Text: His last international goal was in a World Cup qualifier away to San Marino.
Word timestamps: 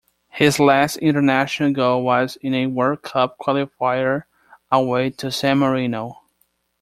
His 0.31 0.59
last 0.59 0.97
international 0.97 1.73
goal 1.73 2.01
was 2.01 2.35
in 2.37 2.55
a 2.55 2.65
World 2.65 3.03
Cup 3.03 3.37
qualifier 3.37 4.23
away 4.71 5.11
to 5.11 5.31
San 5.31 5.59
Marino. 5.59 6.23